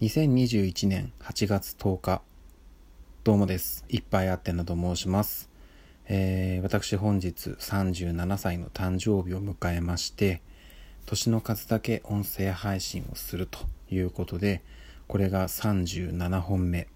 [0.00, 2.22] 2021年8月10日
[3.22, 3.84] どうもです。
[3.90, 5.50] いっぱいあってなと申します、
[6.06, 10.40] えー、私本日37歳の誕生日を迎えまして
[11.04, 13.58] 年の数だけ音声配信をすると
[13.90, 14.62] いうことで
[15.06, 16.88] これが37本目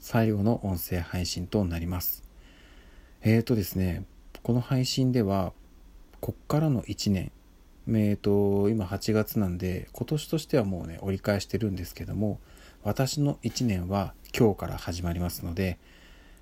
[0.00, 2.24] 最後の音声配信となります。
[3.22, 4.02] えーとですね
[4.42, 5.52] この配信では
[6.18, 7.30] こっからの1年
[7.86, 12.40] えーと、今8月なんで今年としてはもうね折り返してるんですけども
[12.82, 15.78] 私の1年は今日から始まりますので、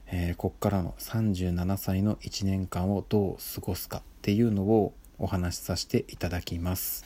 [0.06, 7.04] えー、こっからの37歳の1年間をどう過ごすかっていうのをお話しさせていただきます。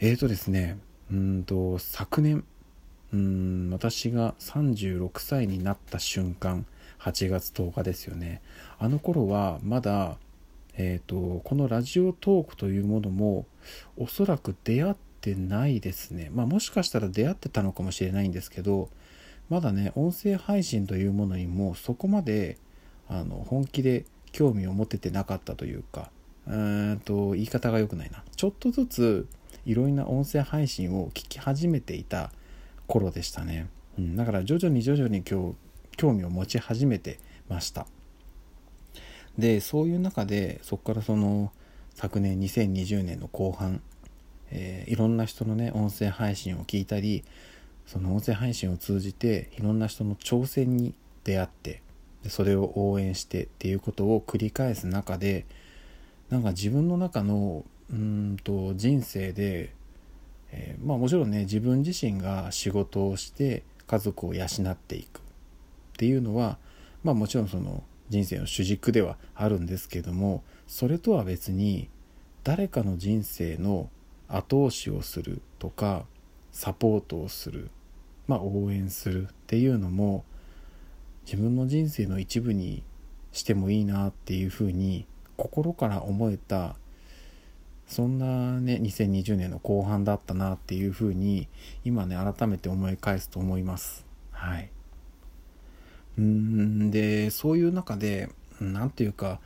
[0.00, 0.78] えーとですね
[1.12, 2.44] うんと昨年
[3.12, 6.64] うん私が36歳になった瞬間
[7.00, 8.42] 8月10日ですよね。
[8.78, 10.16] あの頃はまだ
[10.82, 13.44] えーと、このラジオトークというものも
[13.98, 18.88] おそらく出会ってないですね、まあ、もしかしたら出会ってたのかもしれないんですけど
[19.50, 22.56] まだね音声配信というものにもそこまで
[23.08, 26.10] あの本気で興味を持ててなかったというか
[26.46, 28.24] うんと言い方が良くないな。
[28.34, 29.28] ちょっとずつ
[29.66, 32.32] いろいろな音声配信を聞き始めていた
[32.86, 35.54] 頃でしたね、うん、だから徐々に徐々に興
[36.00, 37.86] 味を持ち始めてました。
[39.40, 41.50] でそういう中でそこからその
[41.94, 43.82] 昨年2020年の後半、
[44.50, 47.24] えー、いろんな人のね音声配信を聞いたり
[47.86, 51.82] その音声配信を通じていろんな人の挑戦に出会って
[52.22, 55.46] でそれを応援してっていうことを繰り返す中で
[56.28, 59.74] なんか自分の中のうんと人生で、
[60.52, 65.22] えー、まあもちろんね自分自身が仕事をして家族を養っていくっ
[65.96, 66.58] ていうのは
[67.02, 71.88] まあもちろんその人生の主軸ではあるんですけどもそれとは別に
[72.44, 73.88] 誰かの人生の
[74.28, 76.04] 後押しをするとか
[76.52, 77.70] サポートをする、
[78.26, 80.24] まあ、応援するっていうのも
[81.24, 82.82] 自分の人生の一部に
[83.32, 85.06] してもいいなっていうふうに
[85.36, 86.76] 心から思えた
[87.86, 91.48] そんなね2020年の後半だったなっていうふうに
[91.84, 94.06] 今ね改めて思い返すと思います。
[94.30, 94.70] はい。
[96.20, 98.28] うんでそういう中で
[98.60, 99.40] 何て言うか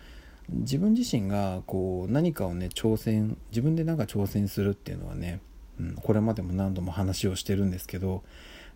[0.49, 5.41] 自分自身がこう何かをね挑戦自分で何か挑戦するっていうのはね、
[5.79, 8.25] うん、これまでも何度も話をしてるんですけど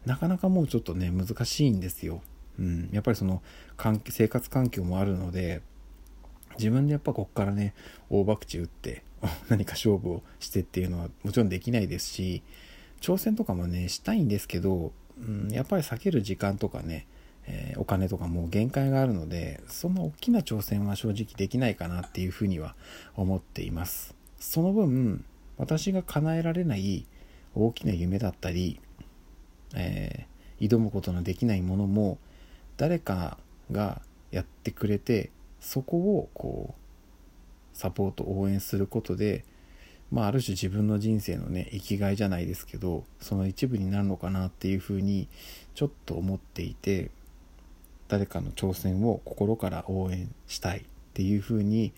[0.06, 2.22] なかなかもうちょっとね難しいんですよ。
[2.58, 3.42] うん、やっぱりその
[4.08, 5.60] 生活環境もあるので
[6.56, 7.74] 自分でやっぱこっからね
[8.08, 9.02] 大博打打って
[9.48, 12.42] 何か勝負をしてっていうのはもちろんできないですし
[13.00, 17.06] 挑戦とかもねしたいんですけど、うん、やっぱり避ける時間とかね
[17.50, 22.74] えー、お金とかもう限界があるのでそんな大きな挑戦は正直できないかなっていうふうには
[23.16, 24.14] 思っています。
[24.38, 25.24] その分
[25.56, 27.06] 私が叶えられない
[27.54, 28.80] 大きな夢だったり、
[29.74, 32.18] えー、挑むことのできないものも
[32.76, 33.38] 誰か
[33.72, 39.44] がやってくれてそこをこうサポート応援することで
[40.10, 45.28] まあ、ある種自分の人生のね生きがいじゃないですけどその一部になるのかなっていうふうに
[45.74, 47.10] ちょっと思っていて
[48.08, 50.82] 誰かの挑戦を心から応援したいっ
[51.14, 51.92] ていうふうに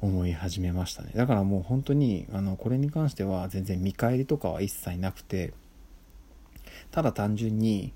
[0.00, 1.10] 思い始めましたね。
[1.14, 5.52] だからもう本当にあのこれに関しては全然見返りとかは一切なくて
[6.90, 7.92] ただ単純に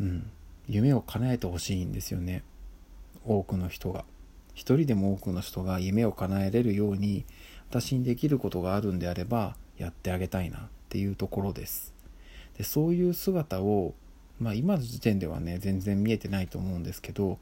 [0.00, 0.30] うん
[0.68, 2.42] 夢を叶えてほしいんですよね。
[3.24, 4.04] 多くの人が。
[4.54, 7.24] 一人でも多くの人が夢を叶えれるように
[7.70, 11.94] 私にできることがあるんであればやってあげたいなっていうところです。
[12.58, 13.94] でそういう姿を
[14.42, 17.38] まあ今の時点ではね全然見えてないと思うんですけど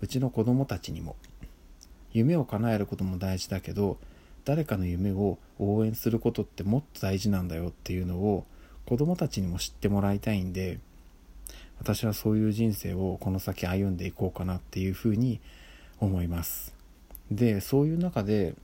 [0.00, 1.16] うちの子供たちにも。
[2.14, 3.98] 夢を叶えることも大事だけど
[4.44, 8.46] 誰かの夢を応援することってもっと大事なんだよっていうのを
[8.86, 10.78] 子供たちにも知ってもらいたいんで
[11.78, 15.40] 私はそういう人生をこの先歩んでいこうかなっていうふうに
[15.98, 16.72] 思います。
[17.30, 18.54] でそういう中で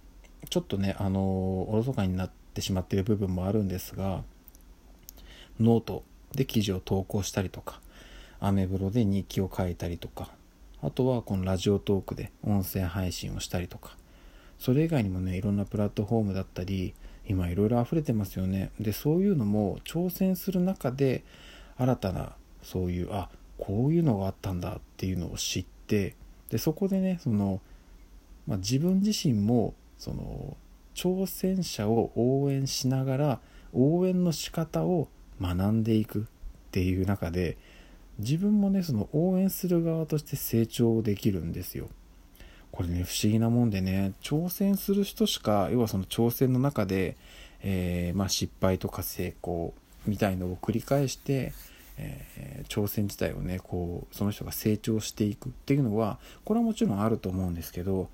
[0.48, 4.22] ちょっとねあのおろそかになってしまってる部分もあるんですが
[5.58, 6.04] note。
[6.34, 7.80] で記事を投稿したりとか
[8.40, 10.30] アメブロで日記を書いたりとか
[10.82, 13.96] あとはこの Radiotalk で音声配信をしたりとか
[14.58, 16.94] それ以外にもねいろんなプラットフォームだったり
[17.26, 18.70] 今いろいろ溢れてますよね。
[18.80, 21.22] でそういうのも挑戦する中で
[21.76, 22.32] 新たな
[22.62, 23.28] そういうあ
[23.58, 26.16] こういうのがあったんだっていうのを知って
[26.50, 27.60] でそこでねその、
[28.46, 30.56] まあ、自分自身もその
[30.94, 33.40] 挑戦者を応援しながら
[33.72, 35.08] 応援の仕方を
[35.40, 36.22] 学んでいくっ
[36.70, 37.56] ていう中で
[38.18, 41.88] 自分もねその応援する側として成長できるんですよ。
[42.70, 47.16] これね不思議なもんでね挑戦する人しか要はその挑戦の中で、
[47.62, 49.74] えー、まあ、失敗とか成功
[50.06, 51.52] みたいのを繰り返して、
[51.98, 58.08] えー、挑戦自体をねこうその人が成長していくっていうのはこれはもちろんあると思うんですけど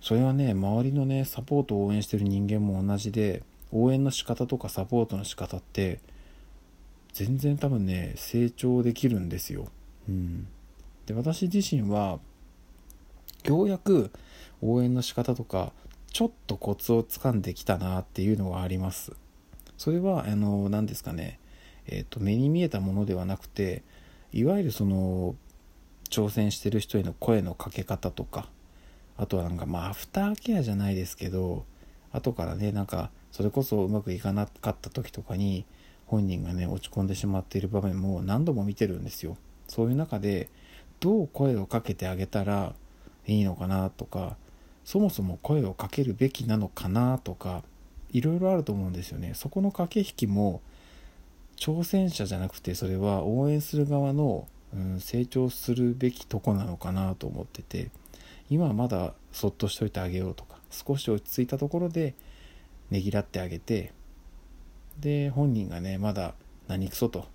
[0.00, 6.00] それはね周りのねサポートを応援してる人間も同じで応援の仕方とかサポートの仕方って
[7.14, 9.68] 全然多分ね成長できるんですよ。
[10.08, 10.46] うん、
[11.06, 12.18] で私自身は
[13.44, 14.10] ようやく
[14.60, 15.72] 応援の仕方とか
[16.12, 19.12] ちょっとコツをつかんできたなっていうのはあります。
[19.78, 21.38] それはあの何ですかね、
[21.86, 23.82] えーと、目に見えたものではなくて
[24.32, 25.36] いわゆるその
[26.10, 28.48] 挑戦してる人への声のかけ方とか
[29.16, 31.64] あとはなんかまあアフターケアじゃないですけど
[32.12, 35.64] 後からねなんかそれこそうまくいかなかった時とかに
[36.06, 39.36] 本人がね落ち込んでしまっている場面も何度も見てるんですよ。
[39.68, 40.48] そういう中で
[41.00, 42.74] どう声をかけてあげたら
[43.26, 44.36] いいのかなとか
[44.84, 47.62] そもそも声をかけるべきなのかなとか
[48.12, 49.32] いろいろあると思うんですよね。
[49.34, 50.60] そこの駆け引きも
[51.56, 57.90] 挑戦者じゃなくてそれは応援する側の、うん、成長するべきとこなのかなと思ってて
[58.50, 62.14] 今はまだそっとしといてあげようとか少し落ち着いたところで
[62.90, 63.92] ねぎらってあげて
[65.00, 66.34] で本人がねまだ
[66.68, 67.26] 何くそと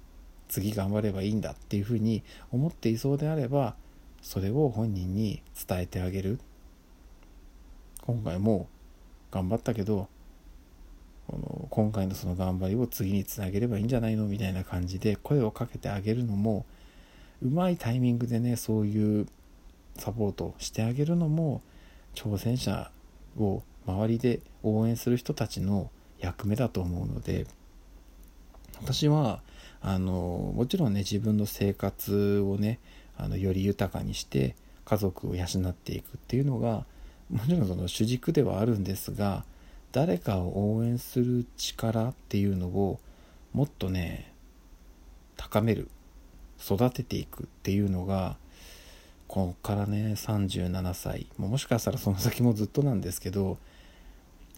[0.48, 3.76] 次頑張ればいいんだっていうふうに思っていそうであれば
[4.22, 6.40] それを本人に伝えてあげる。
[8.02, 8.68] 今回も
[9.30, 10.08] 頑張ったけど
[11.28, 14.26] この今回のその頑張りを次につなげればいいんじゃないの？
[14.26, 16.66] みたいな感じで声をかけてあげるのも
[17.44, 19.28] うまいタイミングでねそういう
[19.98, 21.62] サポートしてあげるのも
[22.16, 22.90] 挑戦者
[23.38, 27.45] を周りで応援する人たちの役目だと思うので
[28.81, 29.42] 私は
[29.81, 32.80] あのもちろんね自分の生活をね
[33.18, 34.56] あのより豊かにして
[34.86, 36.86] 家族を養っていくっていうのが
[37.30, 39.44] もちろんその主軸ではあるんですが
[39.92, 43.00] 誰かを応援する力っていうのを
[43.54, 44.33] もっとね
[45.38, 45.89] 高める
[46.62, 48.38] 育てていくっていうのが
[49.27, 51.27] こっからね37歳。
[51.38, 53.57] もしかしたらその先もずっとなんですけど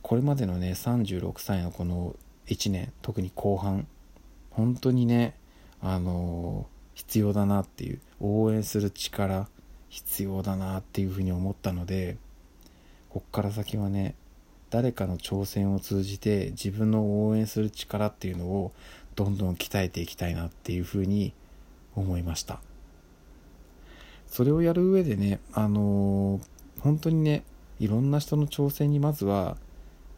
[0.01, 2.15] これまでのね36歳のこの
[2.48, 3.88] 1年特に後半
[4.50, 5.36] 本当にね
[5.81, 9.48] あの必要だなっていう応援する力
[9.89, 12.18] 必要だなっていうふうに思ったので
[13.09, 14.15] こっから先はね
[14.69, 18.71] 誰かの挑戦を通じて自分の応援する力っていうのを
[19.15, 21.33] どんどん鍛えていきたいなっていうふうに
[21.95, 22.62] 思いました。
[24.27, 26.39] それをやる上でねあの、
[26.80, 27.44] 本当にね
[27.81, 29.57] いろんな人の挑戦にまずは、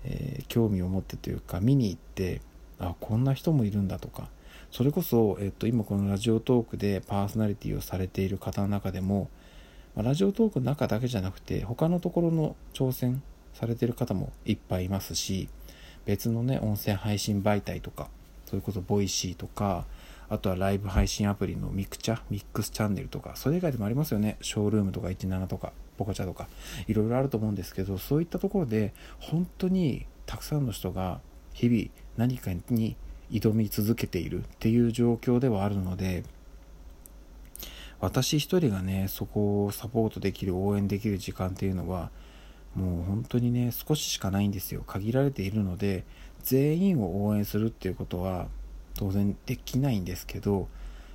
[0.05, 2.41] えー、興味を持ってというか見に行って
[2.79, 4.29] あこんな人もいるんだとか
[4.71, 9.29] それこそ、えっと、今このラジオトークでパーソナリティをされている方の中でも
[9.95, 13.21] ラジオトークの中だけじゃなくて他のところの挑戦
[13.53, 15.49] されてる方もいっぱいいますし
[16.05, 18.09] 別のね音声配信媒体とか
[18.45, 19.85] それこそ Voicy とか
[20.29, 24.37] あとはライブ配信アプリのミクチャ MixChannel とかそれ以外でもありますよね。
[24.41, 25.73] ショールームとか17とか。
[25.97, 26.47] Pococha とか
[26.87, 31.19] いろいろあると思うんですけどそういったところで本当にたくさんの人が
[31.53, 31.85] 日々
[32.17, 32.95] 何かに
[33.31, 36.23] 挑み続けているっていう状況ではあるので
[37.99, 42.11] 私一人がねそこをサポートできる応援できる時間っていうのは
[42.75, 44.83] もう本当にね少ししかないんですよ。
[44.85, 46.03] 限られているので
[46.43, 48.47] 全員を応援するっていうことは
[48.95, 50.67] 当然できないんですけど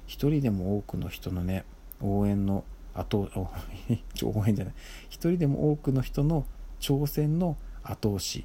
[0.07, 1.65] 一人でも多くの人のね
[2.01, 2.65] 応援の
[2.99, 4.75] 後応援 じゃない
[5.09, 6.47] 一人でも多くの人の
[6.81, 8.45] 挑戦の後押し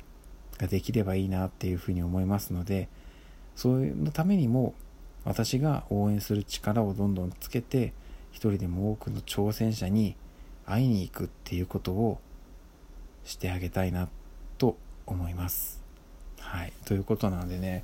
[0.58, 2.88] ができればいいなっていうふうに思いますので
[3.56, 4.74] そういうのためにも
[5.26, 7.94] 私が応援する力をどんどんつけて
[8.32, 10.16] 一人でも多くの挑戦者に
[10.66, 12.20] 会いに行くっていうことを
[13.24, 14.10] してあげたいな
[14.58, 15.82] と思います。
[16.40, 16.74] はい。
[16.86, 17.84] ということなんでね、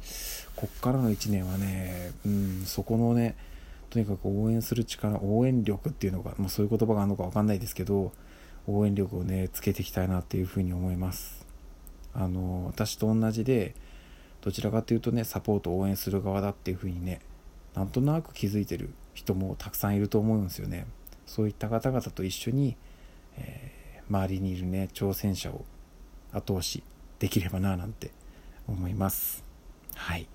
[0.55, 3.35] こっからの1年はね、うん、そこのね、
[3.89, 8.12] とにかく応援する力、応援力っていうのが、まあ、そういう言葉があるのかわかんないですけど、
[8.67, 11.46] 応援力をね、つけていきたいなっていうふうに思います。
[12.13, 13.74] あの、私と同じで、
[14.41, 17.19] どちらかというとね、サポート応援する側だっていうふうにね、
[17.75, 20.86] なんとなく気づいてる人もたくさんいると思うんですよね。
[21.25, 22.75] そういった方々と一緒に、
[23.38, 25.65] えー、周りにいるね、挑戦者を
[26.31, 26.84] 後押し
[27.19, 28.12] できればななんて
[28.67, 29.43] 思います。
[29.96, 30.27] はい。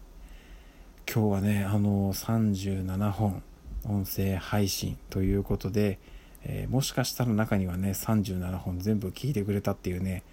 [1.14, 3.40] 今日はね、あの、37本
[3.84, 6.00] 音声配信ということで、
[6.42, 10.24] えー、もしかしたら中にはね、37本全部聞いてくれたっていうね、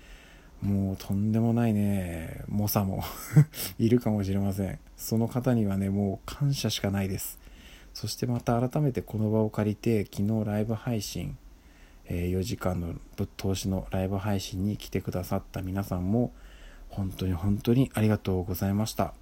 [0.60, 3.04] もうとんでもないね、猛者も
[3.78, 4.80] いるかもしれません。
[4.98, 7.38] その方にはね、もう感謝しかないです。
[7.94, 11.38] そしてまた改めてこの場を借りて、昨日ライブ配信、
[12.08, 16.32] え4時間のぶっ通しのライブ配信に来てくださった皆さんも、
[16.90, 19.14] 本当に本当にありがとうございました。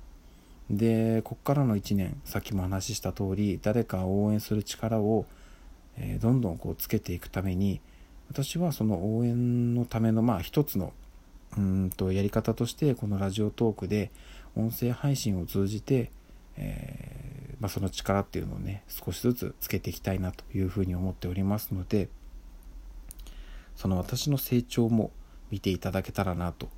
[0.70, 5.26] でこっからの1年さっきも話した通り誰かを応援する力を、
[5.98, 7.82] え、どんどんこうつけていくために
[8.30, 10.94] 私はその応援のためのまあ一つの
[11.58, 14.12] うんとやり方としてこのラジオトークで
[14.56, 16.12] 音声配信を通じて、
[16.58, 22.10] えー、まあ、その力っていうのをね少しずつつけていきたいなというふうに思っておりますので
[23.76, 25.12] その私の成長も
[25.50, 26.70] 見ていただけたらなと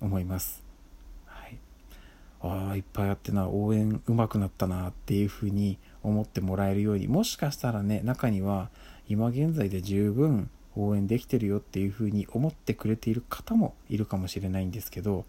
[0.00, 0.69] 思います。
[2.42, 8.70] ああいっぱいあってな応援うまくなったなっていうふうに思ってもらえるようにもしかしたらね中には
[9.08, 15.24] 今現在で十分応援できてるよっていうふうに思ってくれている方もいるかもしれないんですけど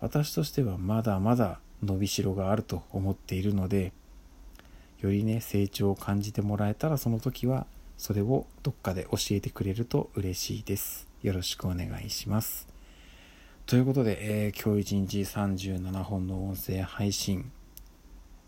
[0.00, 3.92] 私としてはまだまだ伸びしろがあると思っているので
[5.00, 11.08] よりね成長を感じてもらえたらその時はそれをどっかで教えてくれると嬉しいです。
[11.22, 12.77] よろしくお願いします。
[13.68, 17.52] ということで、えー、今日1日37本の音声配信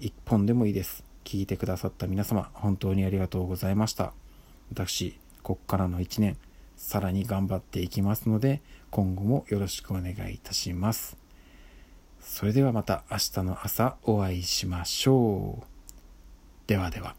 [0.01, 4.15] 1本でもいいです聞いてくださった皆様本当にありがとうございました
[4.73, 6.37] 私こっからの1年、
[6.77, 11.17] さらに頑張っていきますので、今後もよろしくお願いいたします。
[12.21, 15.67] それではまた明日の朝お会いしましょう。
[16.67, 17.17] ではでは。